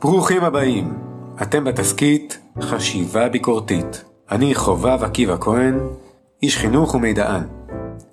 [0.00, 0.98] ברוכים הבאים,
[1.42, 4.04] אתם בתסכית חשיבה ביקורתית.
[4.30, 5.78] אני חובב עקיבא כהן,
[6.42, 7.42] איש חינוך ומידען,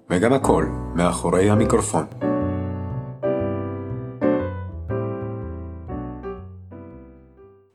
[0.09, 0.65] וגם הכל
[0.95, 2.05] מאחורי המיקרופון.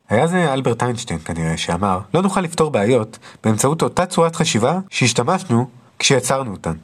[0.09, 5.69] היה זה אלברט איינשטיין כנראה שאמר, לא נוכל לפתור בעיות באמצעות אותה צורת חשיבה שהשתמשנו
[5.99, 6.75] כשיצרנו אותן.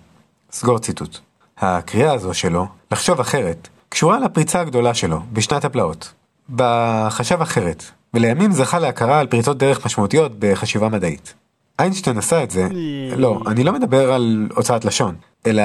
[0.53, 1.19] סגור ציטוט.
[1.59, 6.18] הקריאה הזו שלו, לחשוב אחרת, קשורה לפריצה הגדולה שלו בשנת הפלאות.
[6.51, 7.85] בחשב אחרת,
[8.15, 11.35] ולימים זכה להכרה על פריצות דרך משמעותיות בחשיבה מדעית.
[11.79, 12.69] איינשטיין עשה את זה,
[13.17, 15.15] לא, אני לא מדבר על הוצאת לשון,
[15.47, 15.63] אלא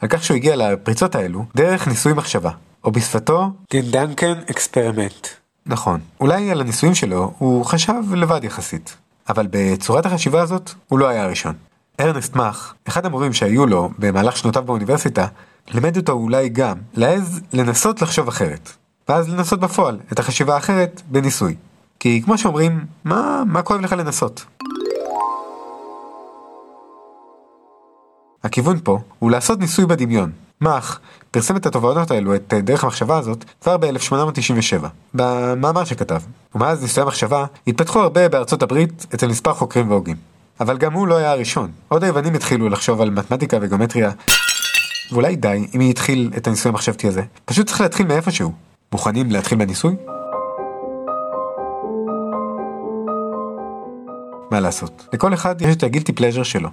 [0.00, 2.50] על כך שהוא הגיע לפריצות האלו דרך ניסוי מחשבה,
[2.84, 5.26] או בשפתו Gedankenexperiment.
[5.66, 8.96] נכון, אולי על הניסויים שלו הוא חשב לבד יחסית,
[9.28, 11.54] אבל בצורת החשיבה הזאת הוא לא היה הראשון.
[12.00, 15.26] ארנסט מאך, אחד המורים שהיו לו במהלך שנותיו באוניברסיטה,
[15.68, 18.72] לימד אותו אולי גם להעז לנסות לחשוב אחרת,
[19.08, 21.54] ואז לנסות בפועל את החשיבה האחרת בניסוי.
[21.98, 24.44] כי כמו שאומרים, מה, מה כואב לך לנסות?
[28.44, 30.30] הכיוון פה הוא לעשות ניסוי בדמיון.
[30.60, 30.98] מאך
[31.30, 36.20] פרסם את התובנות האלו, את דרך המחשבה הזאת, כבר ב-1897, במאמר שכתב.
[36.54, 40.16] ומאז ניסויי המחשבה התפתחו הרבה בארצות הברית אצל מספר חוקרים והוגים.
[40.60, 41.70] אבל גם הוא לא היה הראשון.
[41.88, 44.10] עוד היוונים התחילו לחשוב על מתמטיקה וגיאומטריה,
[45.12, 47.22] ואולי די אם מי התחיל את הניסוי המחשבתי הזה.
[47.44, 48.52] פשוט צריך להתחיל מאיפשהו.
[48.94, 49.94] מוכנים להתחיל בניסוי?
[54.50, 56.68] מה לעשות, לכל אחד יש את הגילטי פלז'ר שלו.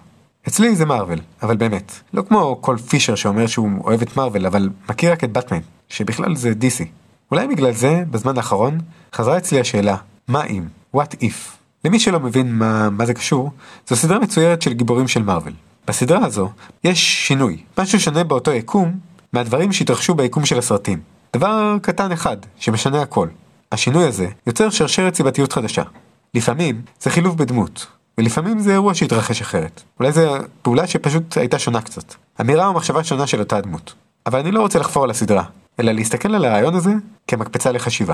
[0.48, 4.70] אצלי זה מארוול, אבל באמת, לא כמו כל פישר שאומר שהוא אוהב את מארוול, אבל
[4.90, 6.86] מכיר רק את באטמן, שבכלל זה DC.
[7.32, 8.78] אולי בגלל זה, בזמן האחרון,
[9.14, 9.96] חזרה אצלי השאלה,
[10.28, 10.66] מה אם?
[10.96, 11.58] What if?
[11.86, 13.52] למי שלא מבין מה, מה זה קשור,
[13.88, 15.54] זו סדרה מצוירת של גיבורים של מארוול.
[15.88, 16.50] בסדרה הזו,
[16.84, 19.00] יש שינוי, משהו שונה באותו יקום,
[19.34, 21.11] מהדברים שהתרחשו ביקום של הסרטים.
[21.36, 23.28] דבר קטן אחד, שמשנה הכל.
[23.72, 25.84] השינוי הזה יוצר שרשרת סיבתיות חדשה.
[26.34, 29.82] לפעמים זה חילוב בדמות, ולפעמים זה אירוע שהתרחש אחרת.
[30.00, 32.14] אולי זו פעולה שפשוט הייתה שונה קצת.
[32.42, 33.94] אמירה או מחשבה שונה של אותה דמות.
[34.26, 35.44] אבל אני לא רוצה לחפור על הסדרה,
[35.80, 36.92] אלא להסתכל על הרעיון הזה
[37.28, 38.14] כמקפצה לחשיבה.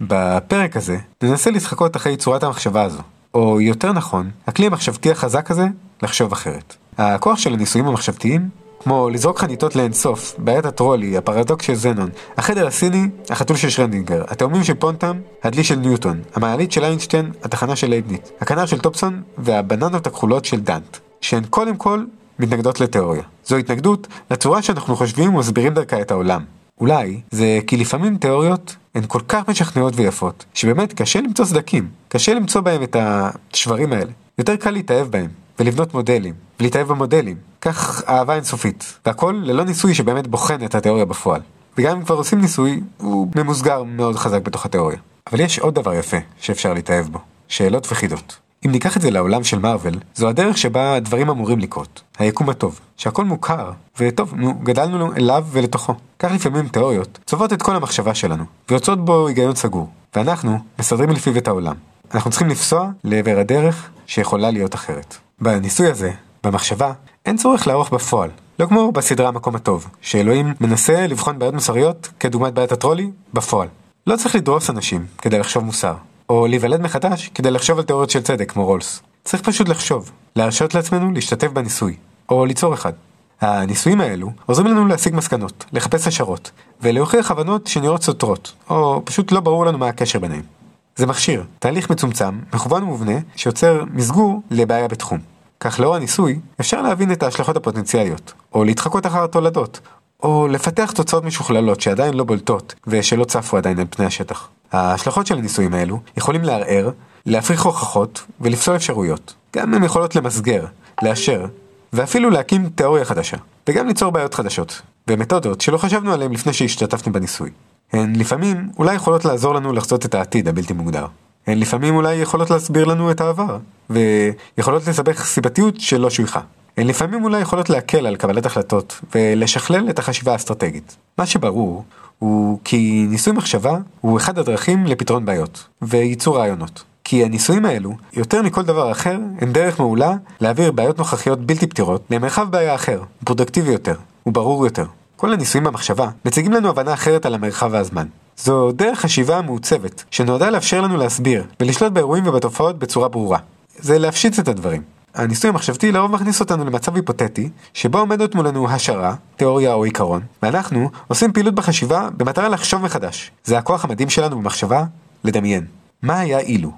[0.00, 3.02] בפרק הזה ננסה להתחקות אחרי צורת המחשבה הזו,
[3.34, 5.66] או יותר נכון, הכלי המחשבתי החזק הזה
[6.02, 6.76] לחשוב אחרת.
[6.98, 8.48] הכוח של הניסויים המחשבתיים
[8.84, 14.64] כמו לזרוק חניתות לאינסוף, בעיית הטרולי, הפרדוקס של זנון, החדר הסיני, החתול של שרדינגר, התאומים
[14.64, 20.06] של פאטנם, הדלי של ניוטון, המעלית של איינשטיין, הטחנה של לייבניץ, הכנר של תומסון והבננות
[20.06, 22.04] הכחולות של דנט, שהן קודם כל
[22.38, 23.22] מתנגדות לתיאוריה.
[23.44, 26.44] זו התנגדות לצורה שאנחנו חושבים ומסבירים דרכה את העולם.
[26.80, 32.34] אולי זה כי לפעמים תיאוריות הן כל כך משכנעות ויפות, שבאמת קשה למצוא סדקים, קשה
[32.34, 34.10] למצוא בהם את השברים האלה.
[34.38, 35.28] יותר קל להתאהב בהם,
[35.58, 37.36] ולבנות מודלים, ולהתאהב במודלים.
[37.60, 38.98] כך אהבה אינסופית.
[39.06, 41.40] והכל ללא ניסוי שבאמת בוחן את התיאוריה בפועל.
[41.78, 44.98] וגם אם כבר עושים ניסוי, הוא ממוסגר מאוד חזק בתוך התיאוריה.
[45.30, 47.18] אבל יש עוד דבר יפה שאפשר להתאהב בו.
[47.48, 48.36] שאלות וחידות.
[48.66, 52.02] אם ניקח את זה לעולם של מארוול, זו הדרך שבה הדברים אמורים לקרות.
[52.18, 52.80] היקום הטוב.
[52.96, 53.70] שהכל מוכר,
[54.00, 55.94] וטוב, נו, גדלנו אליו ולתוכו.
[56.18, 59.88] כך לפעמים תיאוריות צובעות את כל המחשבה שלנו, ויוצרות בו היגיון סגור.
[60.16, 61.74] ואנחנו מסדרים לפיו את העולם.
[62.14, 65.16] אנחנו צריכים לפסוע לעבר הדרך שיכולה להיות אחרת.
[65.42, 66.10] בניסוי הזה,
[66.44, 66.92] במחשבה,
[67.26, 68.30] אין צורך לערוך בפועל.
[68.58, 73.68] לא כמו בסדרה המקום הטוב, שאלוהים מנסה לבחון בעיות מוסריות, כדוגמת בעיית הטרולי, בפועל.
[74.06, 75.94] לא צריך לדרוס אנשים כדי לחשוב מוסר,
[76.28, 79.02] או להיוולד מחדש כדי לחשוב על תיאוריות של צדק כמו רולס.
[79.24, 81.96] צריך פשוט לחשוב, להרשות לעצמנו להשתתף בניסוי,
[82.28, 82.92] או ליצור אחד.
[83.40, 89.40] הניסויים האלו עוזרים לנו להשיג מסקנות, לחפש השערות, ולהוכיח הבנות שנראות סותרות, או פשוט לא
[89.40, 90.61] ברור לנו מה הקשר ביניהם.
[90.96, 95.18] זה מכשיר, תהליך מצומצם, מכוון ומובנה, שיוצר מסגור לבעיה בתחום.
[95.60, 99.80] כך לאור הניסוי, אפשר להבין את ההשלכות הפוטנציאליות, או להתחקות אחר התולדות,
[100.22, 104.48] או לפתח תוצאות משוכללות שעדיין לא בולטות, ושלא צפו עדיין על פני השטח.
[104.72, 106.90] ההשלכות של הניסויים האלו יכולים לערער,
[107.26, 109.34] להפריך הוכחות ולפסול אפשרויות.
[109.56, 110.64] גם הן יכולות למסגר,
[111.02, 111.46] לאשר,
[111.92, 113.36] ואפילו להקים תיאוריה חדשה,
[113.68, 117.50] וגם ליצור בעיות חדשות, ומתודות שלא חשבנו עליהן לפני שהשתתפנו בניסוי.
[117.92, 121.06] הן לפעמים אולי יכולות לעזור לנו לחזות את העתיד הבלתי מוגדר.
[121.46, 123.58] הן לפעמים אולי יכולות להסביר לנו את העבר,
[123.90, 126.40] ויכולות לסבך סיבתיות שלא שויכה.
[126.76, 130.96] הן לפעמים אולי יכולות להקל על קבלת החלטות, ולשכלל את החשיבה האסטרטגית.
[131.18, 131.84] מה שברור,
[132.18, 136.82] הוא כי ניסוי מחשבה הוא אחד הדרכים לפתרון בעיות, וייצור רעיונות.
[137.04, 142.02] כי הניסויים האלו, יותר מכל דבר אחר, הם דרך מעולה להעביר בעיות נוכחיות בלתי פתירות
[142.10, 143.94] למרחב בעיה אחר, פרודקטיבי יותר,
[144.26, 144.84] וברור יותר.
[145.22, 148.06] כל הניסויים במחשבה מציגים לנו הבנה אחרת על המרחב והזמן.
[148.36, 153.38] זו דרך חשיבה מעוצבת, שנועדה לאפשר לנו להסביר ולשלוט באירועים ובתופעות בצורה ברורה.
[153.78, 154.82] זה להפשיט את הדברים.
[155.14, 160.90] הניסוי המחשבתי לרוב מכניס אותנו למצב היפותטי, שבו עומדת מולנו השערה, תיאוריה או עיקרון, ואנחנו
[161.08, 163.30] עושים פעילות בחשיבה במטרה לחשוב מחדש.
[163.44, 164.84] זה הכוח המדהים שלנו במחשבה,
[165.24, 165.66] לדמיין.
[166.02, 166.70] מה היה אילו?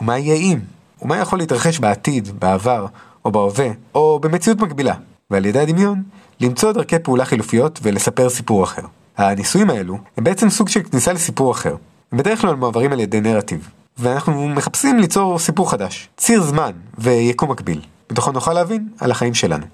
[0.00, 0.58] ומה יהיה אם?
[1.02, 2.86] ומה יכול להתרחש בעתיד, בעבר,
[3.24, 4.94] או בהווה, או במציאות מקבילה?
[5.30, 6.02] ועל ידי הדמיון,
[6.40, 8.82] למצוא דרכי פעולה חילופיות ולספר סיפור אחר.
[9.16, 11.76] הניסויים האלו הם בעצם סוג של כניסה לסיפור אחר.
[12.12, 13.68] הם בדרך כלל מועברים על ידי נרטיב.
[13.98, 17.80] ואנחנו מחפשים ליצור סיפור חדש, ציר זמן ויקום מקביל.
[18.10, 19.66] בתוכו נוכל להבין על החיים שלנו.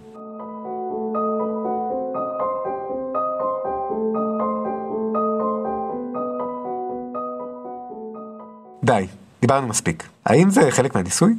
[8.85, 9.07] די,
[9.41, 10.09] דיברנו מספיק.
[10.27, 11.35] האם זה חלק מהניסוי?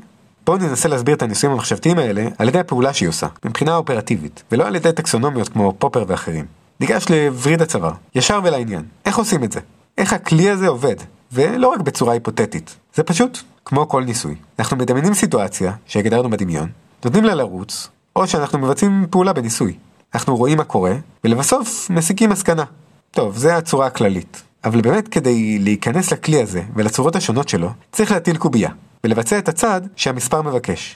[0.46, 4.68] בואו ננסה להסביר את הניסויים המחשבתיים האלה על ידי הפעולה שהיא עושה, מבחינה אופרטיבית, ולא
[4.68, 6.46] על ידי טקסונומיות כמו פופר ואחרים.
[6.80, 8.84] ניגש לווריד הצוואר, ישר ולעניין.
[9.06, 9.60] איך עושים את זה?
[9.98, 10.96] איך הכלי הזה עובד?
[11.32, 12.76] ולא רק בצורה היפותטית.
[12.96, 14.36] זה פשוט כמו כל ניסוי.
[14.60, 16.70] אנחנו מדמיינים סיטואציה שהגדרנו בדמיון,
[17.06, 19.74] נותנים לה לרוץ, או שאנחנו מבצעים פעולה בניסוי.
[20.14, 20.94] אנחנו רואים מה קורה,
[21.24, 22.64] ולבסוף מסיקים מסקנה.
[23.12, 24.44] טוב, זה הצורה הכללית.
[24.66, 28.70] אבל באמת כדי להיכנס לכלי הזה ולצורות השונות שלו, צריך להטיל קובייה,
[29.06, 30.96] ולבצע את הצעד שהמספר מבקש.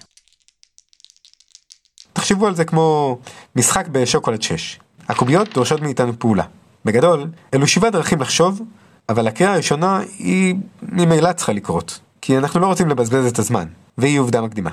[2.13, 3.17] תחשבו על זה כמו
[3.55, 4.79] משחק בשוקולד 6.
[5.09, 6.43] הקוביות דורשות מאיתנו פעולה.
[6.85, 8.61] בגדול, אלו שבעה דרכים לחשוב,
[9.09, 13.67] אבל הקריאה הראשונה היא ממילא צריכה לקרות, כי אנחנו לא רוצים לבזבז את הזמן,
[13.97, 14.71] והיא עובדה מקדימה.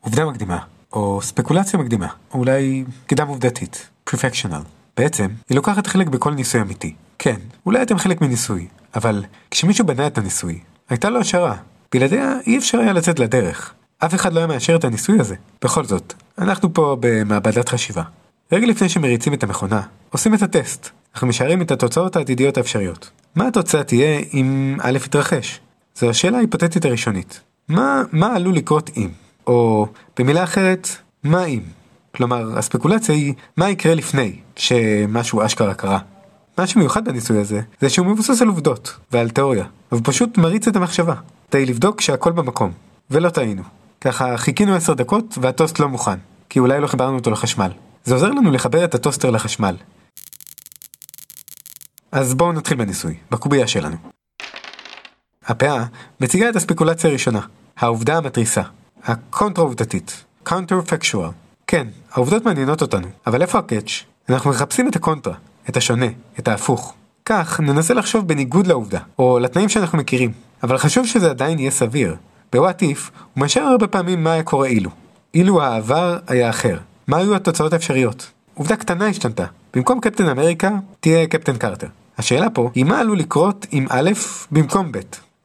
[0.00, 0.58] עובדה מקדימה,
[0.92, 4.62] או ספקולציה מקדימה, או אולי קדם עובדתית, פרפקשיונל.
[4.96, 6.94] בעצם, היא לוקחת חלק בכל ניסוי אמיתי.
[7.18, 11.54] כן, אולי אתם חלק מניסוי, אבל כשמישהו בנה את הניסוי, הייתה לו השערה.
[11.92, 13.74] בלעדיה אי אפשר היה לצאת לדרך.
[13.98, 15.34] אף אחד לא היה מאשר את הניסוי הזה.
[15.64, 18.02] בכל זאת, אנחנו פה במעבדת חשיבה.
[18.52, 20.88] רגע לפני שמריצים את המכונה, עושים את הטסט.
[21.14, 23.10] אנחנו משערים את התוצאות העתידיות האפשריות.
[23.34, 25.60] מה התוצאה תהיה אם א' יתרחש?
[25.94, 27.40] זו השאלה ההיפותטית הראשונית.
[27.68, 29.08] מה, מה עלול לקרות אם?
[29.46, 29.86] או
[30.18, 30.88] במילה אחרת,
[31.22, 31.60] מה אם?
[32.14, 35.98] כלומר, הספקולציה היא מה יקרה לפני שמשהו אשכרה קרה.
[36.58, 40.76] מה שמיוחד בניסוי הזה, זה שהוא מבוסס על עובדות ועל תיאוריה, והוא פשוט מריץ את
[40.76, 41.14] המחשבה,
[41.50, 42.72] כדי לבדוק שהכל במקום,
[43.10, 43.62] ולא טעינו.
[44.00, 46.18] ככה חיכינו עשר דקות והטוסט לא מוכן,
[46.48, 47.70] כי אולי לא חיברנו אותו לחשמל.
[48.04, 49.76] זה עוזר לנו לחבר את הטוסטר לחשמל.
[52.12, 53.96] אז בואו נתחיל בניסוי, בקובייה שלנו.
[55.46, 55.84] הפאה
[56.20, 57.40] מציגה את הספקולציה הראשונה,
[57.76, 58.62] העובדה המתריסה,
[59.04, 61.32] הקונטרה-עובדתית, counterfactual.
[61.66, 64.04] כן, העובדות מעניינות אותנו, אבל איפה הקאץ'?
[64.28, 65.34] אנחנו מחפשים את הקונטרה,
[65.68, 66.06] את השונה,
[66.38, 66.94] את ההפוך.
[67.24, 70.32] כך ננסה לחשוב בניגוד לעובדה, או לתנאים שאנחנו מכירים,
[70.62, 72.16] אבל חשוב שזה עדיין יהיה סביר.
[72.52, 74.90] ב-What If הוא מאשר הרבה פעמים מה היה קורה אילו.
[75.34, 76.78] אילו העבר היה אחר.
[77.06, 78.30] מה היו התוצאות האפשריות?
[78.54, 79.44] עובדה קטנה השתנתה.
[79.74, 80.70] במקום קפטן אמריקה,
[81.00, 81.86] תהיה קפטן קרטר.
[82.18, 84.10] השאלה פה היא מה עלול לקרות עם א'
[84.52, 84.98] במקום ב'.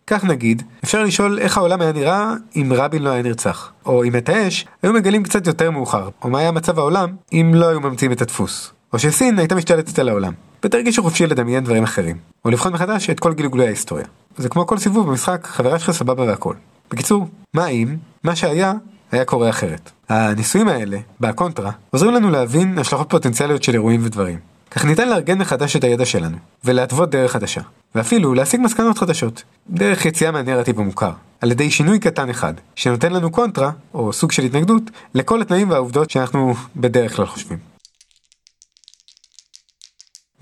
[0.08, 3.72] כך נגיד, אפשר לשאול איך העולם היה נראה אם רבין לא היה נרצח.
[3.86, 6.10] או אם את האש היו מגלים קצת יותר מאוחר.
[6.24, 8.72] או מה היה מצב העולם אם לא היו ממציאים את הדפוס.
[8.94, 10.34] או שסין הייתה משתלטת על העולם.
[10.63, 12.18] ותרגישו חופשי לדמיין דברים אחרים.
[12.45, 14.06] או לבחון מחדש את כל גלגולי ההיסטוריה.
[14.38, 16.56] זה כמו כל סיבוב במשחק, חברה שלך סבבה והכל.
[16.92, 18.74] בקיצור, מה אם, מה שהיה,
[19.12, 19.92] היה קורה אחרת.
[20.10, 24.40] הניסויים האלה, בהקונטרה, עוזרים לנו להבין השלכות פוטנציאליות של אירועים ודברים.
[24.72, 27.62] כך ניתן לארגן מחדש את הידע שלנו, ולהתוות דרך חדשה,
[27.95, 31.12] ואפילו להשיג מסקנות חדשות, דרך יציאה מהנרטיב המוכר,
[31.42, 34.84] על ידי שינוי קטן אחד, שנותן לנו קונטרה, או סוג של התנגדות,
[35.16, 37.73] לכל התנאים והעובדות שאנחנו בדרך כלל חושבים.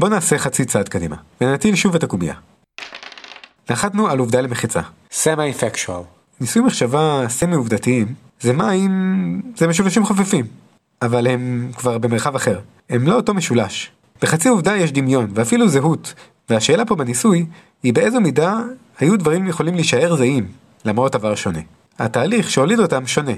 [0.01, 2.33] בואו נעשה חצי צעד קדימה, ונטיל שוב את הקובייה.
[3.69, 4.81] נחתנו על עובדה למחיצה.
[5.11, 6.03] Semi-factual.
[6.41, 10.45] ניסוי מחשבה סמי עובדתיים זה מה אם זה משולשים חופפים,
[11.01, 12.59] אבל הם כבר במרחב אחר.
[12.89, 13.91] הם לא אותו משולש.
[14.21, 16.13] בחצי עובדה יש דמיון, ואפילו זהות,
[16.49, 17.45] והשאלה פה בניסוי
[17.83, 18.59] היא באיזו מידה
[18.99, 20.47] היו דברים יכולים להישאר זהים,
[20.85, 21.61] למרות עבר שונה.
[21.99, 23.33] התהליך שהוליד אותם שונה.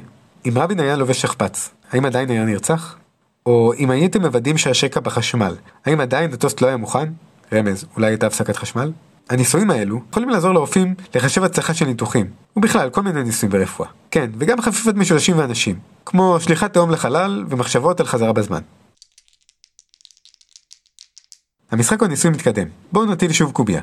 [0.45, 2.97] אם רבין היה לובש שכפ"ץ, האם עדיין היה נרצח?
[3.45, 7.09] או אם הייתם מוודאים שהשקע בחשמל, האם עדיין הטוסט לא היה מוכן?
[7.53, 8.91] רמז, אולי הייתה הפסקת חשמל?
[9.29, 13.89] הניסויים האלו יכולים לעזור לרופאים לחשב הצלחה של ניתוחים, ובכלל כל מיני ניסויים ברפואה.
[14.11, 18.61] כן, וגם חפיפת משולשים ואנשים, כמו שליחת תהום לחלל ומחשבות על חזרה בזמן.
[21.71, 23.81] המשחק או הניסוי מתקדם, בואו נטיל שוב קוביה.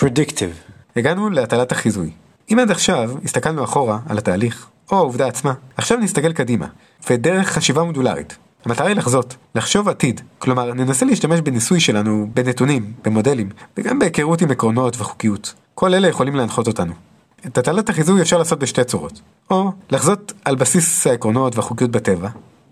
[0.00, 0.72] Predictive.
[0.96, 2.10] הגענו להטלת החיזוי.
[2.52, 6.66] אם עד עכשיו הסתכלנו אחורה על התהליך, או העובדה עצמה, עכשיו נסתכל קדימה,
[7.10, 8.36] ודרך חשיבה מודולרית.
[8.64, 14.50] המטרה היא לחזות, לחשוב עתיד, כלומר ננסה להשתמש בניסוי שלנו בנתונים, במודלים, וגם בהיכרות עם
[14.50, 15.54] עקרונות וחוקיות.
[15.74, 16.92] כל אלה יכולים להנחות אותנו.
[17.46, 22.28] את הטלת החיזוי אפשר לעשות בשתי צורות, או לחזות על בסיס העקרונות והחוקיות בטבע,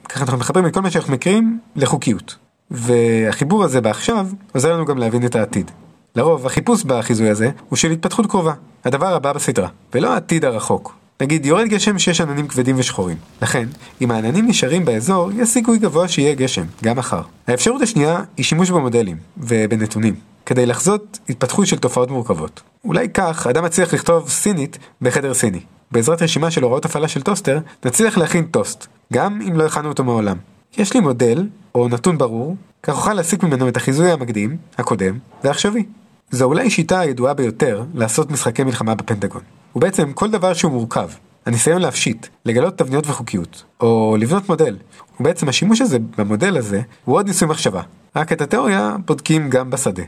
[0.08, 2.37] ככה אנחנו מחברים את כל מה שאנחנו מכירים לחוקיות.
[2.70, 5.70] והחיבור הזה בעכשיו עוזר לנו גם להבין את העתיד.
[6.16, 8.52] לרוב החיפוש בחיזוי הזה הוא של התפתחות קרובה,
[8.85, 10.94] הדבר הבא בסדרה, ולא העתיד הרחוק.
[11.20, 13.16] נגיד יורד גשם שיש עננים כבדים ושחורים.
[13.42, 13.68] לכן,
[14.00, 17.23] אם העננים נשארים באזור, יש סיכוי גבוה שיהיה גשם, גם מחר.
[17.49, 20.14] האפשרות השנייה היא שימוש במודלים, ובנתונים.
[20.46, 22.61] כדי לחזות התפתחות של תופעות מורכבות.
[22.85, 25.61] אולי כך אדם מצליח לכתוב סינית בחדר סיני.
[25.92, 30.04] בעזרת רשימה של הוראות הפעלה של טוסטר, נצליח להכין טוסט, גם אם לא הכנו אותו
[30.04, 30.37] מעולם.
[30.78, 35.85] יש לי מודל, או נתון ברור, כך אוכל להסיק ממנו את החיזוי המקדים, הקודם, והעכשווי.
[36.30, 39.42] זו אולי שיטה הידועה ביותר לעשות משחקי מלחמה בפנטגון.
[39.76, 41.11] ובעצם כל דבר שהוא מורכב,
[41.47, 44.76] הניסיון להפשיט, לגלות תבניות וחוקיות, או לבנות מודל,
[45.21, 47.83] ובעצם השימוש הזה במודל הזה הוא עוד ניסוי מחשבה,
[48.16, 50.02] רק את התיאוריה בודקים גם בשדה.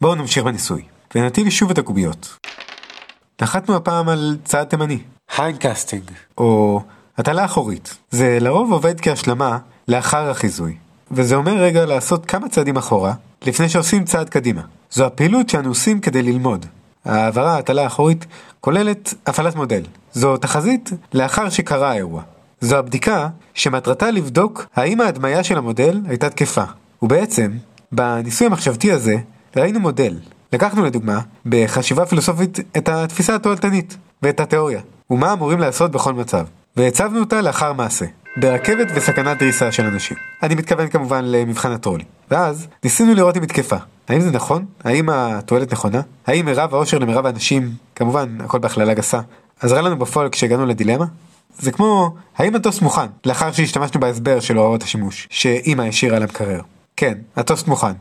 [0.00, 0.82] בואו נמשיך בניסוי,
[1.14, 2.36] ונטיל שוב את הקוביות.
[3.42, 4.98] נחתנו הפעם על צעד תימני,
[5.36, 6.80] הינדקסטינג, או
[7.18, 7.96] הטלה אחורית.
[8.10, 9.58] זה לרוב עובד כהשלמה
[9.88, 10.76] לאחר החיזוי,
[11.10, 14.62] וזה אומר רגע לעשות כמה צעדים אחורה, לפני שעושים צעד קדימה.
[14.96, 16.66] זו הפעילות שאנו עושים כדי ללמוד.
[17.04, 18.26] ההעברה הטלה האחורית
[18.60, 19.82] כוללת הפעלת מודל.
[20.12, 22.22] זו תחזית לאחר שקרה האירוע.
[22.60, 26.64] זו הבדיקה שמטרתה לבדוק האם ההדמיה של המודל הייתה תקפה.
[27.02, 27.52] ובעצם,
[27.92, 29.16] בניסוי המחשבתי הזה,
[29.56, 30.18] ראינו מודל.
[30.52, 36.46] לקחנו לדוגמה, בחשיבה פילוסופית, את התפיסה התועלתנית, ואת התיאוריה, ומה אמורים לעשות בכל מצב.
[36.76, 40.16] והצבנו אותה לאחר מעשה, ברכבת וסכנת דריסה של אנשים.
[40.42, 42.04] אני מתכוון כמובן למבחן הטרולי.
[42.30, 43.76] ואז ניסינו לראות אם היא תקפה.
[44.08, 44.64] האם זה נכון?
[44.84, 46.00] האם התועלת נכונה?
[46.26, 49.20] האם מירב האושר למירב האנשים, כמובן הכל בהכללה גסה,
[49.60, 51.04] עזרה לנו בפועל כשהגענו לדילמה?
[51.58, 56.60] זה כמו, האם הטוסט מוכן, לאחר שהשתמשנו בהסבר של הוראות השימוש, שאימא השאירה למקרר.
[56.96, 57.92] כן, הטוסט מוכן.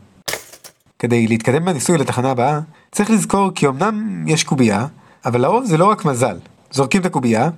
[1.00, 2.60] כדי להתקדם בניסוי לתחנה הבאה,
[2.92, 4.88] צריך לזכור כי אמנם יש קובייה,
[5.26, 6.38] אבל לרוב זה לא רק מזל.
[6.72, 7.50] זורקים את הקובייה,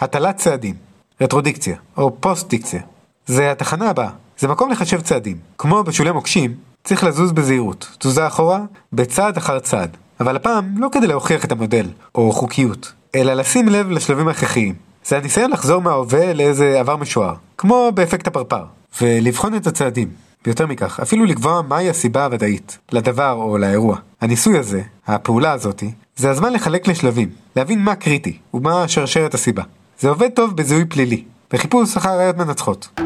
[0.00, 0.74] הטלת צעדים,
[1.20, 2.80] רטרודיקציה, או פוסט-דיקציה.
[3.26, 5.36] זה התחנה הבאה, זה מקום לחשב צעדים.
[5.58, 8.60] כמו בשולי מוקשים, צריך לזוז בזהירות, תזוזה אחורה,
[8.92, 9.96] בצעד אחר צעד.
[10.20, 14.74] אבל הפעם לא כדי להוכיח את המודל, או חוקיות, אלא לשים לב לשלבים ההכרחיים.
[15.04, 18.64] זה הניסיון לחזור מההווה לאיזה עבר משוער, כמו באפקט הפרפר,
[19.00, 20.08] ולבחון את הצעדים.
[20.46, 23.96] ויותר מכך, אפילו לקבוע מהי הסיבה הוודאית, לדבר או לאירוע.
[24.20, 29.62] הניסוי הזה, הפעולה הזאתי, זה הזמן לחלק לשלבים, להבין מה קריטי, ומה שרשרת הסיבה.
[30.00, 33.00] זה עובד טוב בזיהוי פלילי, וחיפוש אחר ראיות מנצחות.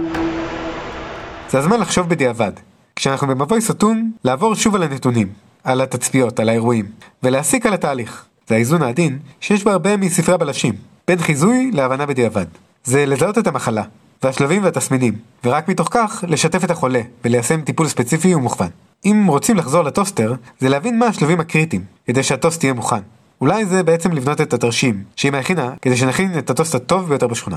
[1.51, 2.53] זה הזמן לחשוב בדיעבד.
[2.97, 5.29] כשאנחנו במבוי סתום, לעבור שוב על הנתונים,
[5.65, 6.87] על התצפיות, על האירועים,
[7.23, 8.25] ולהסיק על התהליך.
[8.49, 10.75] זה האיזון העדין שיש בו הרבה מספרי הבלשים,
[11.09, 12.47] בין חיזוי להבנה בדיעבד.
[12.85, 13.83] זה לזהות את המחלה,
[14.23, 15.15] והשלבים והתסמינים,
[15.45, 18.71] ורק מתוך כך לשתף את החולה, וליישם טיפול ספציפי ומוכוון.
[19.05, 23.01] אם רוצים לחזור לטוסטר, זה להבין מה השלבים הקריטיים, כדי שהטוסט יהיה מוכן.
[23.41, 27.57] אולי זה בעצם לבנות את התרשים, שאמא הכינה, כדי שנכין את הטוסט הטוב ביותר בשכונה.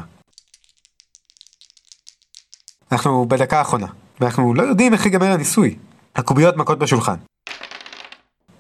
[2.91, 3.87] אנחנו בדקה האחרונה,
[4.21, 5.75] ואנחנו לא יודעים איך ייגמר הניסוי.
[6.15, 7.15] הקוביות מכות בשולחן.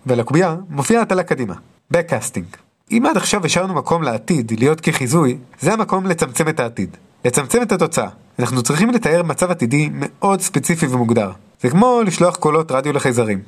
[0.05, 1.53] ולקובייה מופיעה הטלה קדימה,
[1.93, 2.57] Backcasting.
[2.91, 6.97] אם עד עכשיו השארנו מקום לעתיד להיות כחיזוי, זה המקום לצמצם את העתיד.
[7.25, 8.07] לצמצם את התוצאה.
[8.39, 11.31] אנחנו צריכים לתאר מצב עתידי מאוד ספציפי ומוגדר.
[11.61, 13.41] זה כמו לשלוח קולות רדיו לחייזרים.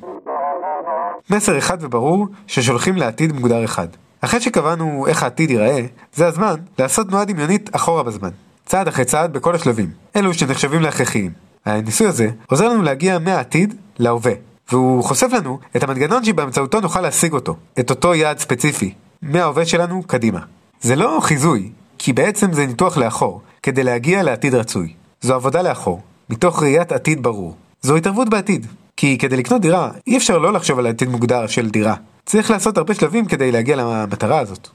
[1.30, 3.88] מסר אחד וברור ששולחים לעתיד מוגדר אחד.
[4.22, 8.30] אחרי שקבענו איך העתיד ייראה, זה הזמן לעשות תנועה דמיונית אחורה בזמן.
[8.66, 11.32] צעד אחרי צעד בכל השלבים, אלו שנחשבים להכרחיים.
[11.66, 14.32] הניסוי הזה עוזר לנו להגיע מהעתיד להווה,
[14.72, 20.04] והוא חושף לנו את המנגנון שבאמצעותו נוכל להשיג אותו, את אותו יעד ספציפי, מההווה שלנו
[20.04, 20.40] קדימה.
[20.82, 24.94] זה לא חיזוי, כי בעצם זה ניתוח לאחור, כדי להגיע לעתיד רצוי.
[25.22, 27.56] זו עבודה לאחור, מתוך ראיית עתיד ברור.
[27.82, 28.68] זו התערבות בעתיד,
[28.98, 31.96] כי כדי לקנות דירה, אי אפשר לא לחשוב על עתיד מוגדר של דירה.
[32.26, 34.68] צריך לעשות הרבה שלבים כדי להגיע למטרה הזאת.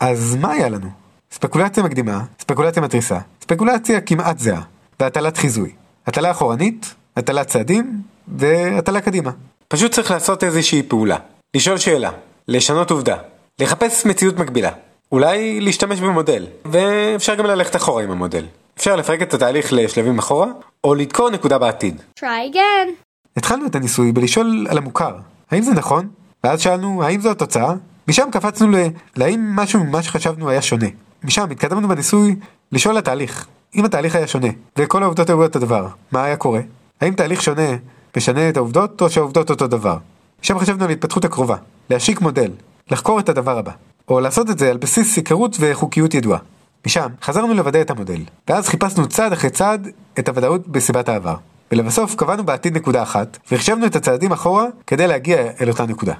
[0.00, 1.05] אז מה היה לנו?
[1.36, 4.60] ספקולציה מקדימה, ספקולציה מתריסה, ספקולציה כמעט זהה,
[5.00, 5.72] והטלת חיזוי.
[6.06, 9.30] הטלה אחורנית, הטלת צעדים, והטלה קדימה.
[9.68, 11.16] פשוט צריך לעשות איזושהי פעולה.
[11.54, 12.10] לשאול שאלה,
[12.48, 13.16] לשנות עובדה,
[13.60, 14.70] לחפש מציאות מקבילה.
[15.12, 18.44] אולי להשתמש במודל, ואפשר גם ללכת אחורה עם המודל.
[18.78, 20.48] אפשר לפרק את התהליך לשלבים אחורה,
[20.84, 22.02] או לדקור נקודה בעתיד.
[22.20, 22.90] Try again.
[23.36, 25.16] התחלנו את הניסוי בלשאול על המוכר,
[25.50, 26.08] האם זה נכון?
[26.44, 27.72] ואז שאלנו האם זו התוצאה?
[28.08, 28.76] משם קפצנו ל...
[29.16, 30.86] להאם משהו ממה שחשבנו היה שונה.
[31.24, 32.36] משם התקדמנו בניסוי
[32.72, 33.46] לשאול התהליך.
[33.74, 36.60] אם התהליך היה שונה, וכל העובדות היו אותו דבר, מה היה קורה?
[37.00, 37.76] האם תהליך שונה
[38.16, 39.98] משנה את העובדות, או שהעובדות אותו דבר?
[40.42, 41.56] משם חשבנו על התפתחות הקרובה,
[41.90, 42.50] להשיק מודל,
[42.90, 43.72] לחקור את הדבר הבא,
[44.08, 46.38] או לעשות את זה על בסיס היכרות וחוקיות ידועה.
[46.86, 51.36] משם חזרנו לוודא את המודל, ואז חיפשנו צעד אחרי צעד את הוודאות בסיבת העבר.
[51.72, 56.14] ולבסוף קבענו בעתיד נקודה אחת, והחשבנו את הצעדים אחורה כדי להגיע אל אותה נקודה.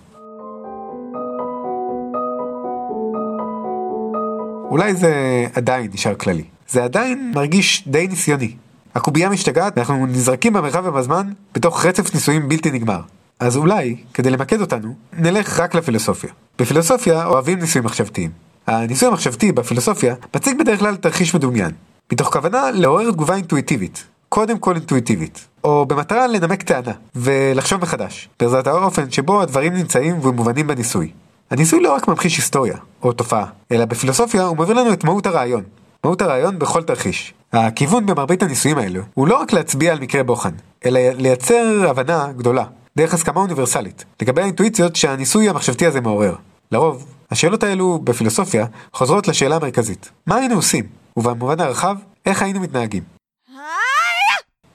[4.71, 6.45] אולי זה עדיין נשאר כללי.
[6.69, 8.55] זה עדיין מרגיש די ניסיוני.
[8.95, 13.01] הקובייה משתגעת ואנחנו נזרקים במרחב ובזמן בתוך רצף ניסויים בלתי נגמר.
[13.41, 16.31] אז אולי, כדי למקד אותנו, נלך רק לפילוסופיה.
[16.59, 18.31] בפילוסופיה אוהבים ניסויים מחשבתיים.
[18.67, 21.71] הניסוי המחשבתי בפילוסופיה מציג בדרך כלל תרחיש מדומיין,
[22.13, 28.67] מתוך כוונה לעורר תגובה אינטואיטיבית, קודם כל אינטואיטיבית, או במטרה לנמק טענה, ולחשוב מחדש, בעזרת
[28.67, 31.11] האופן שבו הדברים נמצאים ומובנים בניסוי.
[31.51, 35.63] הניסוי לא רק ממחיש היסטוריה, או תופעה, אלא בפילוסופיה הוא מביא לנו את מהות הרעיון.
[36.05, 37.35] מהות הרעיון בכל תרחיש.
[37.53, 40.51] הכיוון במרבית הניסויים האלו הוא לא רק להצביע על מקרה בוחן,
[40.87, 42.65] אלא לייצר הבנה גדולה,
[42.97, 46.35] דרך הסכמה אוניברסלית, לגבי האינטואיציות שהניסוי המחשבתי הזה מעורר.
[46.73, 50.85] לרוב, השאלות האלו בפילוסופיה חוזרות לשאלה המרכזית, מה היינו עושים?
[51.17, 53.03] ובמובן הרחב, איך היינו מתנהגים?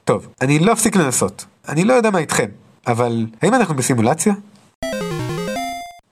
[0.04, 1.44] טוב, אני לא אפסיק לנסות.
[1.68, 2.48] אני לא יודע מה איתכם,
[2.86, 4.34] אבל האם אנחנו בסימולציה?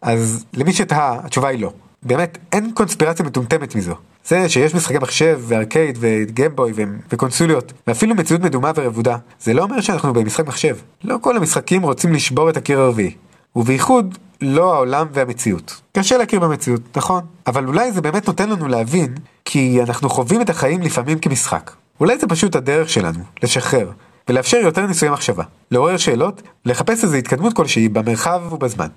[0.03, 1.73] אז למי שתהה, התשובה היא לא.
[2.03, 3.95] באמת, אין קונספירציה מטומטמת מזו.
[4.25, 6.73] זה שיש משחקי מחשב וארקייד וגיימבוי
[7.13, 10.77] וקונסוליות ואפילו מציאות מדומה ורבודה, זה לא אומר שאנחנו במשחק מחשב.
[11.05, 13.15] לא כל המשחקים רוצים לשבור את הקיר הרביעי.
[13.57, 15.81] ובייחוד, לא העולם והמציאות.
[15.93, 17.23] קשה להכיר במציאות, נכון?
[17.47, 19.15] אבל אולי זה באמת נותן לנו להבין
[19.45, 21.71] כי אנחנו חווים את החיים לפעמים כמשחק.
[22.01, 23.91] אולי זה פשוט הדרך שלנו, לשחרר,
[24.29, 28.89] ולאפשר יותר ניסויי מחשבה, לעורר שאלות, לחפש איזו התקדמות כלשהי במרחב ובזמן.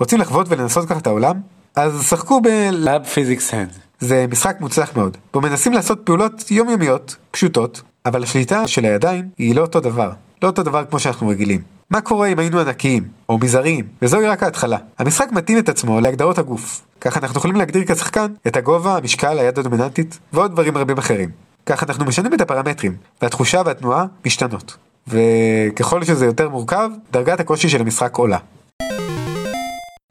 [0.00, 1.40] רוצים לחוות ולנסות ככה את העולם?
[1.76, 3.78] אז שחקו ב-Lab Physics Hand.
[4.00, 9.54] זה משחק מוצלח מאוד, בו מנסים לעשות פעולות יומיומיות, פשוטות, אבל השליטה של הידיים היא
[9.54, 10.10] לא אותו דבר,
[10.42, 11.60] לא אותו דבר כמו שאנחנו רגילים.
[11.90, 14.78] מה קורה אם היינו ענקיים, או מזעריים, וזוהי רק ההתחלה.
[14.98, 16.82] המשחק מתאים את עצמו להגדרות הגוף.
[17.00, 21.30] ככה אנחנו יכולים להגדיר כשחקן את הגובה, המשקל, היד הדומיננטית, ועוד דברים רבים אחרים.
[21.66, 24.76] ככה אנחנו משנים את הפרמטרים, והתחושה והתנועה משתנות.
[25.08, 28.38] וככל שזה יותר מורכב, דרגת הקושי של המשחק עולה.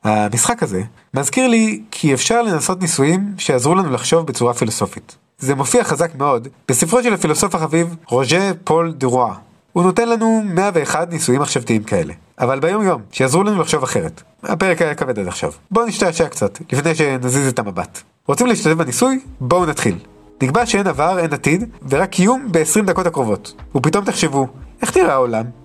[0.06, 0.82] המשחק הזה
[1.14, 5.16] מזכיר לי כי אפשר לנסות ניסויים שיעזרו לנו לחשוב בצורה פילוסופית.
[5.40, 9.34] זה מופיע חזק מאוד בספרו של הפילוסוף החביב רוז'ה פול דה רואה.
[9.74, 12.14] הוא נותן לנו 101 ניסויים מחשבתיים כאלה.
[12.40, 14.22] אבל ביום יום, שיעזרו לנו לחשוב אחרת.
[14.44, 15.52] הפרק היה כבד עד עכשיו.
[15.72, 18.02] בואו נשתעשע קצת, לפני שנזיז את המבט.
[18.28, 19.20] רוצים להשתתף בניסוי?
[19.40, 19.98] בואו נתחיל.
[20.44, 23.54] נקבע שאין עבר, אין עתיד, ורק קיום ב-20 דקות הקרובות.
[23.76, 24.48] ופתאום תחשבו,
[24.82, 25.65] איך נראה העולם?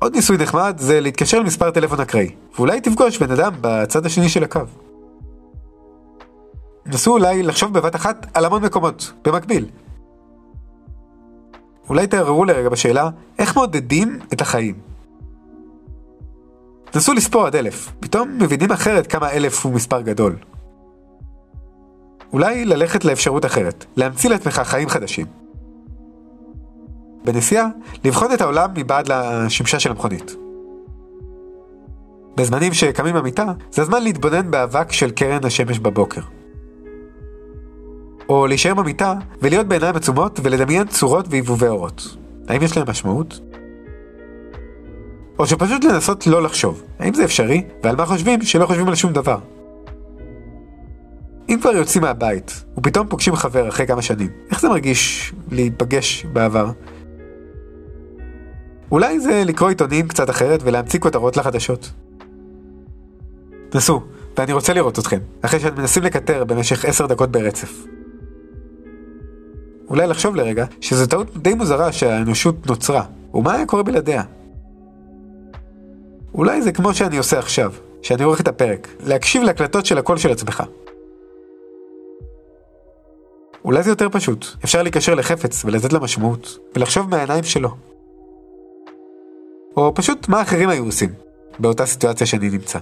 [0.00, 4.44] עוד ניסוי נחמד זה להתקשר למספר טלפון אקראי, ואולי תפגוש בן אדם בצד השני של
[4.44, 4.60] הקו.
[6.86, 9.66] נסו אולי לחשוב בבת אחת על המון מקומות, במקביל.
[11.88, 14.74] אולי תערערו לרגע בשאלה, איך מעודדים את החיים?
[16.94, 20.36] נסו לספור עד אלף, פתאום מבינים אחרת כמה אלף הוא מספר גדול.
[22.32, 25.39] אולי ללכת לאפשרות אחרת, להמציא לעצמך חיים חדשים.
[27.24, 27.66] בנסיעה,
[28.04, 30.36] לבחון את העולם מבעד לשמשה של המכונית.
[32.36, 36.20] בזמנים שקמים במיטה, זה הזמן להתבונן באבק של קרן השמש בבוקר.
[38.28, 42.16] או להישאר במיטה ולהיות בעיניים עצומות ולדמיין צורות והבהובי אורות.
[42.48, 43.40] האם יש להם משמעות?
[45.38, 49.12] או שפשוט לנסות לא לחשוב, האם זה אפשרי, ועל מה חושבים שלא חושבים על שום
[49.12, 49.38] דבר.
[51.48, 56.70] אם כבר יוצאים מהבית, ופתאום פוגשים חבר אחרי כמה שנים, איך זה מרגיש להיפגש בעבר?
[58.90, 61.90] אולי זה לקרוא עיתונים קצת אחרת ולהמציא כותרות לחדשות.
[63.74, 64.02] נסו,
[64.36, 67.72] ואני רוצה לראות אתכם, אחרי שאתם מנסים לקטר במשך עשר דקות ברצף.
[69.88, 74.22] אולי לחשוב לרגע שזו טעות די מוזרה שהאנושות נוצרה, ומה היה קורה בלעדיה?
[76.34, 77.72] אולי זה כמו שאני עושה עכשיו,
[78.02, 80.62] שאני עורך את הפרק, להקשיב להקלטות של הקול של עצמך.
[83.64, 87.89] אולי זה יותר פשוט, אפשר להיקשר לחפץ ולתת לה משמעות, ולחשוב מהעיניים שלו.
[89.76, 91.08] או פשוט מה אחרים היו עושים,
[91.58, 92.78] באותה סיטואציה שאני נמצא.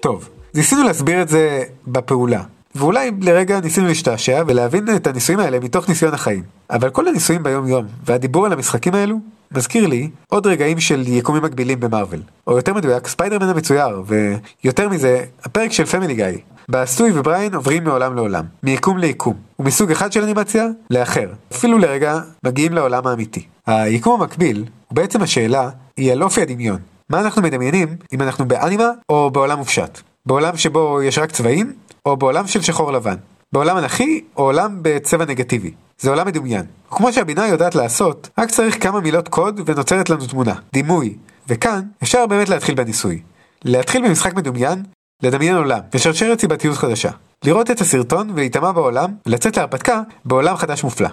[0.00, 2.42] טוב, ניסינו להסביר את זה בפעולה,
[2.74, 6.42] ואולי לרגע ניסינו להשתעשע ולהבין את הניסויים האלה מתוך ניסיון החיים.
[6.70, 9.16] אבל כל הניסויים ביום יום, והדיבור על המשחקים האלו,
[9.52, 12.22] מזכיר לי עוד רגעים של יקומים מקבילים במארוול.
[12.46, 16.38] או יותר מדויק, ספיידרמן המצויר, ויותר מזה, הפרק של פמילי גיא.
[16.68, 21.28] בסטוי ובריין עוברים מעולם לעולם, מיקום ליקום, ומסוג אחד של אנימציה לאחר.
[21.52, 23.46] אפילו לרגע מגיעים לעולם האמיתי.
[23.66, 26.78] היקום המקביל, ובעצם השאלה, היא על אופי הדמיון.
[27.10, 30.00] מה אנחנו מדמיינים אם אנחנו באנימה או בעולם מופשט?
[30.26, 31.72] בעולם שבו יש רק צבעים,
[32.06, 33.16] או בעולם של שחור לבן.
[33.52, 35.72] בעולם אנכי, או עולם בצבע נגטיבי.
[35.98, 36.64] זה עולם מדומיין.
[36.90, 41.16] כמו שהבינה יודעת לעשות, רק צריך כמה מילות קוד ונוצרת לנו תמונה, דימוי.
[41.48, 43.22] וכאן, אפשר באמת להתחיל בניסוי.
[43.64, 44.82] להתחיל במשחק מדומיין,
[45.22, 47.10] לדמיין עולם, ושרשרת סיבתיות חדשה.
[47.44, 51.08] לראות את הסרטון ולהיטמע בעולם, ולצאת להרפתקה בעולם חדש מופלא.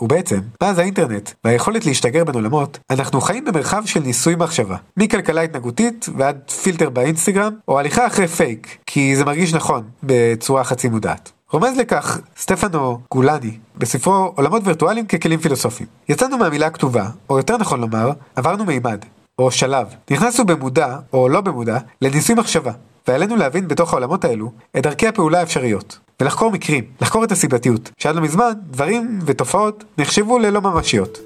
[0.00, 4.76] ובעצם, מאז האינטרנט והיכולת להשתגר בין עולמות, אנחנו חיים במרחב של ניסוי מחשבה.
[4.96, 10.88] מכלכלה התנהגותית ועד פילטר באינסטגרם, או הליכה אחרי פייק, כי זה מרגיש נכון, בצורה חצי
[10.88, 11.32] מודעת.
[11.52, 15.88] רומז לכך סטפנו גולני בספרו עולמות וירטואליים ככלים פילוסופיים.
[16.08, 19.04] יצאנו מהמילה הכתובה, או יותר נכון לומר, עברנו מימד.
[19.38, 19.86] או שלב.
[20.10, 22.72] נכנסנו במודע, או לא במודע, לניסוי מחשבה,
[23.08, 28.16] ועלינו להבין בתוך העולמות האלו את דרכי הפעולה האפשריות, ולחקור מקרים, לחקור את הסיבתיות, שעד
[28.16, 31.18] לא מזמן דברים ותופעות נחשבו ללא ממשיות.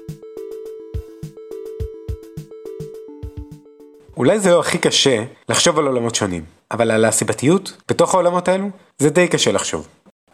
[4.17, 8.69] אולי זה לא הכי קשה לחשוב על עולמות שונים, אבל על הסיבתיות בתוך העולמות האלו
[8.97, 9.87] זה די קשה לחשוב.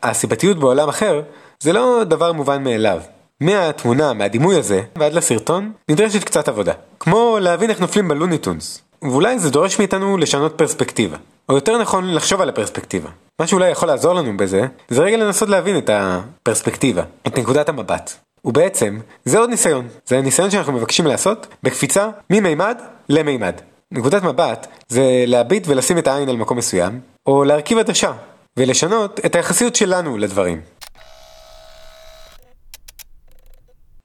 [0.04, 1.22] הסיבתיות בעולם אחר
[1.60, 3.02] זה לא דבר מובן מאליו.
[3.42, 6.74] מהתמונה, מהדימוי הזה, ועד לסרטון, נדרשת קצת עבודה.
[7.00, 8.82] כמו להבין איך נופלים בלוניטונס.
[9.02, 11.18] ואולי זה דורש מאיתנו לשנות פרספקטיבה.
[11.50, 13.10] או יותר נכון, לחשוב על הפרספקטיבה.
[13.40, 18.14] מה שאולי יכול לעזור לנו בזה, זה רגע לנסות להבין את הפרספקטיבה, את נקודת המבט.
[18.46, 19.88] ובעצם, זה עוד ניסיון.
[20.06, 23.62] זה הניסיון שאנחנו מבקשים לעשות בקפיצה ממימד למימד.
[23.92, 28.12] נקודת מבט זה להביט ולשים את העין על מקום מסוים, או להרכיב עדשה,
[28.58, 30.62] ולשנות את היחסיות שלנו לדברים.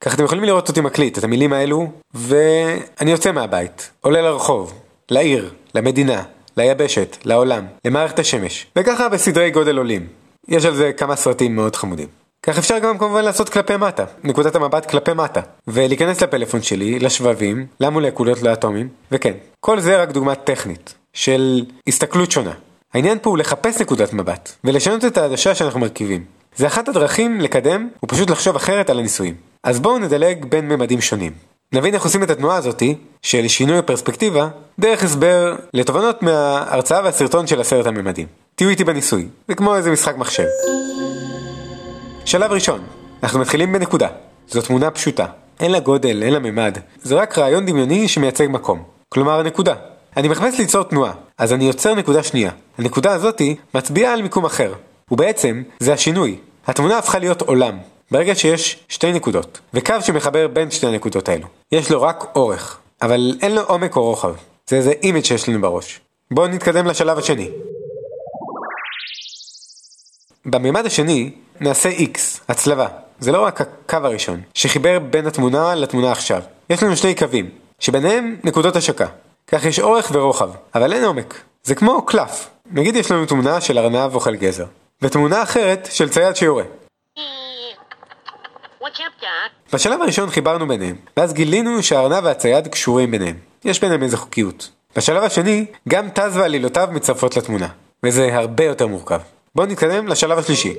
[0.01, 4.73] ככה אתם יכולים לראות אותי מקליט את המילים האלו, ואני יוצא מהבית, עולה לרחוב,
[5.11, 6.23] לעיר, למדינה,
[6.57, 10.07] ליבשת, לעולם, למערכת השמש, וככה בסדרי גודל עולים.
[10.47, 12.07] יש על זה כמה סרטים מאוד חמודים.
[12.43, 17.65] כך אפשר גם כמובן לעשות כלפי מטה, נקודת המבט כלפי מטה, ולהיכנס לפלאפון שלי, לשבבים,
[17.79, 22.53] למולקולות, לאטומים, וכן, כל זה רק דוגמה טכנית, של הסתכלות שונה.
[22.93, 26.23] העניין פה הוא לחפש נקודת מבט, ולשנות את העדשה שאנחנו מרכיבים.
[26.55, 29.35] זה אחת הדרכים לקדם, הוא פשוט לחשוב אחרת על הניסויים.
[29.63, 31.31] אז בואו נדלג בין ממדים שונים.
[31.73, 34.47] נבין איך עושים את התנועה הזאתי, של שינוי הפרספקטיבה,
[34.79, 38.27] דרך הסבר לתובנות מההרצאה והסרטון של עשרת הממדים.
[38.55, 40.45] תהיו איתי בניסוי, זה כמו איזה משחק מחשב.
[42.25, 42.81] שלב ראשון,
[43.23, 44.07] אנחנו מתחילים בנקודה.
[44.49, 45.25] זו תמונה פשוטה.
[45.59, 46.77] אין לה גודל, אין לה ממד.
[47.03, 48.83] זה רק רעיון דמיוני שמייצג מקום.
[49.09, 49.73] כלומר, נקודה.
[50.17, 52.51] אני מחפש ליצור תנועה, אז אני יוצר נקודה שנייה.
[52.77, 54.73] הנקודה הזאתי מצביעה על מיקום אחר.
[55.11, 56.37] ובעצם, זה השינוי.
[56.67, 57.77] התמונה הפכה להיות עולם.
[58.11, 61.47] ברגע שיש שתי נקודות, וקו שמחבר בין שתי הנקודות האלו.
[61.71, 64.33] יש לו רק אורך, אבל אין לו עומק או רוחב.
[64.67, 65.99] זה איזה image שיש לנו בראש.
[66.31, 67.49] בואו נתקדם לשלב השני.
[70.45, 72.87] בממד השני נעשה X, הצלבה.
[73.19, 76.41] זה לא רק הקו הראשון, שחיבר בין התמונה לתמונה עכשיו.
[76.69, 79.07] יש לנו שני קווים, שביניהם נקודות השקה.
[79.47, 81.41] כך יש אורך ורוחב, אבל אין עומק.
[81.63, 82.49] זה כמו קלף.
[82.71, 84.65] נגיד יש לנו תמונה של ארנב אוכל גזר,
[85.01, 86.63] ותמונה אחרת של צייד שיורה.
[89.73, 93.35] בשלב הראשון חיברנו ביניהם, ואז גילינו שהארנב והצייד קשורים ביניהם.
[93.65, 94.69] יש ביניהם איזה חוקיות.
[94.95, 97.67] בשלב השני, גם טז ועלילותיו מצטרפות לתמונה,
[98.03, 99.19] וזה הרבה יותר מורכב.
[99.55, 100.75] בואו נתקדם לשלב השלישי.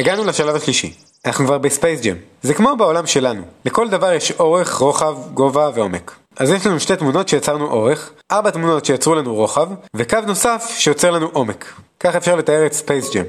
[0.00, 0.94] הגענו לשלב השלישי.
[1.26, 2.16] אנחנו כבר בספייס ג'ם.
[2.42, 3.42] זה כמו בעולם שלנו.
[3.64, 6.16] לכל דבר יש אורך, רוחב, גובה ועומק.
[6.36, 11.10] אז יש לנו שתי תמונות שיצרנו אורך, ארבע תמונות שיצרו לנו רוחב, וקו נוסף שיוצר
[11.10, 11.72] לנו עומק.
[12.00, 13.24] כך אפשר לתאר את ספייס ג'ם.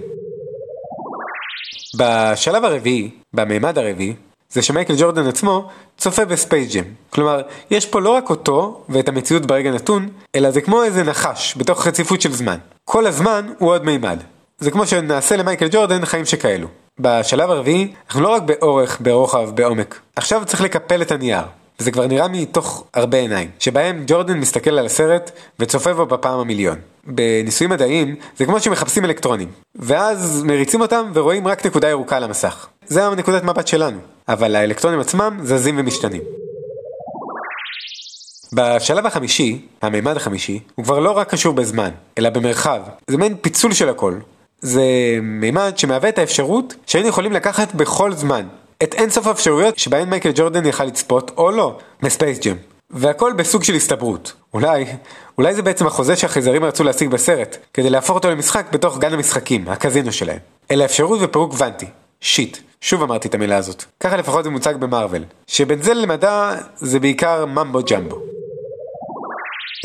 [1.95, 4.13] בשלב הרביעי, במימד הרביעי,
[4.49, 6.83] זה שמייקל ג'ורדן עצמו צופה בספייס ג'ם.
[7.09, 11.57] כלומר, יש פה לא רק אותו ואת המציאות ברגע נתון, אלא זה כמו איזה נחש
[11.57, 12.57] בתוך רציפות של זמן.
[12.85, 14.19] כל הזמן הוא עוד מימד.
[14.59, 16.67] זה כמו שנעשה למייקל ג'ורדן חיים שכאלו.
[16.99, 19.99] בשלב הרביעי, אנחנו לא רק באורך, ברוחב, בעומק.
[20.15, 21.43] עכשיו צריך לקפל את הנייר.
[21.81, 26.75] וזה כבר נראה מתוך הרבה עיניים, שבהם ג'ורדן מסתכל על הסרט וצופה בו בפעם המיליון.
[27.03, 32.67] בניסויים מדעיים זה כמו שמחפשים אלקטרונים, ואז מריצים אותם ורואים רק נקודה ירוקה על המסך.
[32.87, 36.21] זה הנקודת מבט שלנו, אבל האלקטרונים עצמם זזים ומשתנים.
[38.53, 42.81] בשלב החמישי, המימד החמישי, הוא כבר לא רק קשור בזמן, אלא במרחב.
[43.07, 44.13] זה מעין פיצול של הכל.
[44.61, 44.83] זה
[45.21, 48.45] מימד שמהווה את האפשרות שהיינו יכולים לקחת בכל זמן.
[48.83, 52.55] את אינסוף האפשרויות שבהן מייקל ג'ורדן יכל לצפות או לא, מספייס ג'ם.
[52.89, 54.33] והכל בסוג של הסתברות.
[54.53, 54.85] אולי,
[55.37, 59.67] אולי זה בעצם החוזה שהחייזרים רצו להשיג בסרט, כדי להפוך אותו למשחק בתוך גן המשחקים,
[59.67, 60.39] הקזינו שלהם.
[60.71, 61.85] אלא אפשרות ופירוק קוונטי.
[62.21, 62.57] shit.
[62.81, 63.83] שוב אמרתי את המילה הזאת.
[63.99, 65.23] ככה לפחות זה מוצג במארוול.
[65.47, 68.21] שבין זה למדע זה בעיקר mumbo jumbo.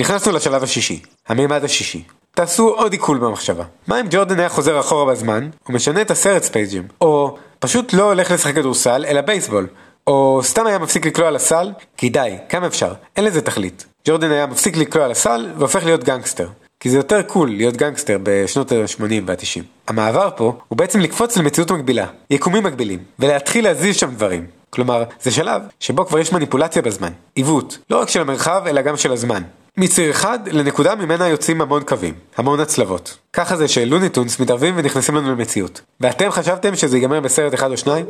[0.01, 2.03] נכנסנו לשלב השישי, המימד השישי.
[2.35, 3.65] תעשו עוד עיכול במחשבה.
[3.87, 8.03] מה אם ג'ורדן היה חוזר אחורה בזמן, ומשנה את הסרט ספייס ג'ם, או פשוט לא
[8.03, 9.67] הולך לשחק כדורסל, אלא בייסבול,
[10.07, 13.87] או סתם היה מפסיק לקלוע על הסל, כי די, כמה אפשר, אין לזה תכלית.
[14.09, 16.49] ג'ורדן היה מפסיק לקלוע על הסל, והופך להיות גנגסטר.
[16.81, 19.63] כי זה יותר cool להיות גנגסטר בשנות ה-80 וה-90.
[19.89, 24.47] המעבר פה הוא בעצם לקפוץ למציאות מקבילה, יקומים מקבילים, ולהתחיל להזיז שם דברים.
[24.71, 28.97] כלומר, זה שלב שבו כבר יש מניפולציה בזמן, עיוות, לא רק של המרחב אלא גם
[28.97, 29.43] של הזמן.
[29.79, 33.19] מציר אחד לנקודה ממנה יוצאים המון קווים, המון הצלבות.
[33.33, 35.81] ככה זה שלוני טונס מתערבים ונכנסים לנו למציאות.
[36.01, 38.07] ואתם חשבתם שזה ייגמר בסרט אחד או שניים?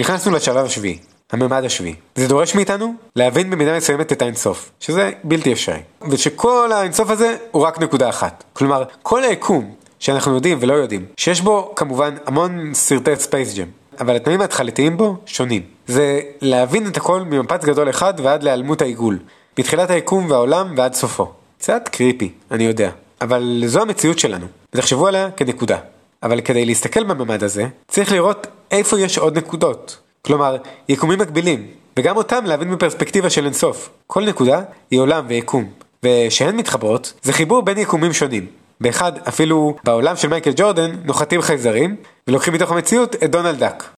[0.00, 0.98] נכנסנו לשלב השביעי,
[1.32, 1.94] הממד השביעי.
[2.14, 5.80] זה דורש מאיתנו להבין במידה מסוימת את האינסוף, שזה בלתי אפשרי.
[6.10, 8.44] ושכל האינסוף הזה הוא רק נקודה אחת.
[8.52, 13.66] כלומר, כל היקום שאנחנו יודעים ולא יודעים, שיש בו כמובן המון סרטי ספייס ג'ם,
[14.00, 15.62] אבל התנאים ההתחלתיים בו שונים.
[15.86, 19.18] זה להבין את הכל ממפץ גדול אחד ועד להיעלמות העיגול.
[19.58, 21.32] מתחילת היקום והעולם ועד סופו.
[21.58, 22.90] קצת creepy, אני יודע.
[23.20, 25.78] אבל זו המציאות שלנו, ותחשבו עליה כנקודה.
[26.22, 29.98] אבל כדי להסתכל בממד הזה, צריך לראות איפה יש עוד נקודות.
[30.22, 30.56] כלומר,
[30.88, 31.66] יקומים מקבילים,
[31.98, 33.90] וגם אותם להבין בפרספקטיבה של אינסוף.
[34.06, 35.70] כל נקודה היא עולם ויקום,
[36.02, 38.46] ושהן מתחברות, זה חיבור בין יקומים שונים.
[38.80, 41.96] באחד, אפילו בעולם של מייקל ג'ורדן, נוחתים חייזרים,
[42.28, 43.90] ולוקחים מתוך המציאות את דונלד דאק.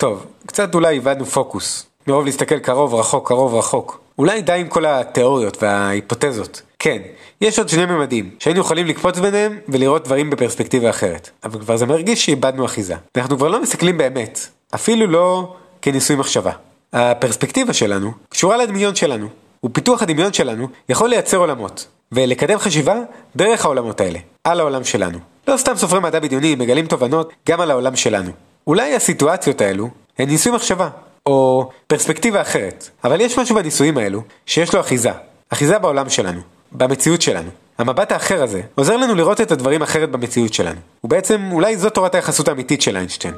[0.00, 1.86] טוב, קצת אולי איבדנו פוקוס.
[2.06, 4.00] מרוב להסתכל קרוב רחוק קרוב רחוק.
[4.18, 6.62] אולי די עם כל התיאוריות וההיפותזות.
[6.78, 7.02] כן,
[7.40, 11.30] יש עוד שני ממדים, שהיינו יכולים לקפוץ ביניהם ולראות דברים בפרספקטיבה אחרת.
[11.44, 12.94] אבל כבר זה מרגיש שאיבדנו אחיזה.
[13.14, 16.52] ואנחנו כבר לא מסתכלים באמת, אפילו לא כניסוי מחשבה.
[16.92, 19.28] הפרספקטיבה שלנו קשורה לדמיון שלנו,
[19.64, 22.96] ופיתוח הדמיון שלנו יכול לייצר עולמות, ולקדם חשיבה
[23.36, 25.18] דרך העולמות האלה, על העולם שלנו.
[25.48, 28.30] לא סתם סופרי מדע בדיוני מגלים תובנות גם על העולם שלנו.
[28.70, 30.88] אולי הסיטואציות האלו הן ניסוי מחשבה,
[31.26, 35.10] או פרספקטיבה אחרת, אבל יש משהו בניסויים האלו שיש לו אחיזה,
[35.50, 36.40] אחיזה בעולם שלנו,
[36.72, 37.50] במציאות שלנו.
[37.78, 42.14] המבט האחר הזה עוזר לנו לראות את הדברים אחרת במציאות שלנו, ובעצם אולי זו תורת
[42.14, 43.34] היחסות האמיתית של איינשטיין.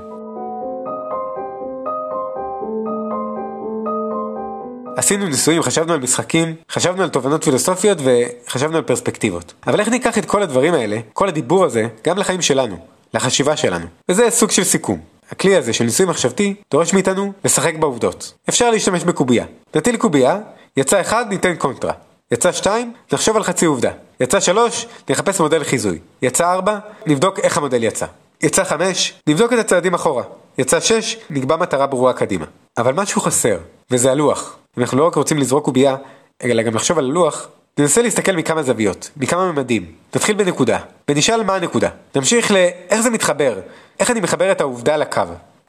[4.97, 9.53] עשינו ניסויים, חשבנו על משחקים, חשבנו על תובנות פילוסופיות וחשבנו על פרספקטיבות.
[9.67, 12.77] אבל איך ניקח את כל הדברים האלה, כל הדיבור הזה, גם לחיים שלנו,
[13.15, 13.87] לחשיבה שלנו?
[14.09, 15.12] וזה סוג של סיכום.
[15.33, 18.35] הכלי הזה של ניסוי מחשבתי דורש מאיתנו לשחק בעובדות.
[18.49, 19.45] אפשר להשתמש בקובייה.
[19.77, 20.39] נטיל קובייה,
[20.77, 21.93] יצא אחד ניתן קונטרה.
[22.33, 23.91] יצא שתיים, נחשוב על חצי עובדה.
[24.21, 25.99] יצא שלוש, נחפש מודל חיזוי.
[26.23, 28.07] יצא ארבע, נבדוק איך המודל יצא.
[28.43, 30.23] יצא חמש, נבדוק את הצעדים אחורה.
[30.59, 32.47] יצא שש, נקבע מטרה ברורה קדימה.
[32.79, 33.59] אבל משהו חסר,
[33.91, 34.57] וזה הלוח.
[34.79, 35.97] אנחנו לא רק רוצים לזרוק קובייה,
[36.43, 39.87] אלא גם לחשוב על הלוח, ננסה להסתכל מכמה זוויות, מכמה ממדים.
[40.17, 41.89] נתחיל בנקודה, ונשאל מה הנקודה.
[42.17, 43.61] נמשיך לאיך זה מתחבר,
[44.01, 45.23] איך אני מחבר את העובדה לקו.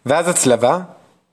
[0.05, 0.79] ואז הצלבה,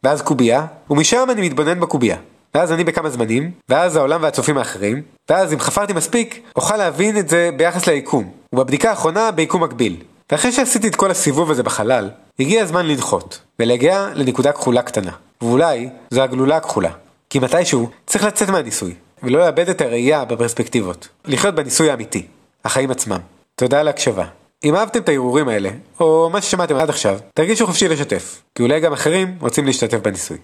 [0.04, 2.16] ואז קובייה, ומשם אני מתבונן בקובייה.
[2.54, 7.28] ואז אני בכמה זמנים, ואז העולם והצופים האחרים, ואז אם חפרתי מספיק, אוכל להבין את
[7.28, 9.96] זה ביחס ליקום, ובבדיקה האחרונה ביקום מקביל.
[10.32, 15.12] ואחרי שעשיתי את כל הסיבוב הזה בחלל, הגיע הזמן לנחות, ולהגיע לנקודה כחולה קטנה.
[15.40, 16.90] ואולי זו הגלולה הכחולה.
[17.30, 21.08] כי מתישהו צריך לצאת מהניסוי, ולא לאבד את הראייה בפרספקטיבות.
[21.24, 22.26] לחיות בניסוי האמיתי,
[22.64, 23.20] החיים עצמם.
[23.56, 24.24] תודה על ההקשבה.
[24.64, 28.80] אם אהבתם את ההרהורים האלה, או מה ששמעתם עד עכשיו, תרגישו חופשי לשתף, כי אולי
[28.80, 30.38] גם אחרים רוצים להשתתף בניסוי.